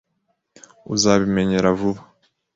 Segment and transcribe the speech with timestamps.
[0.93, 2.01] Uzabimenyera vuba.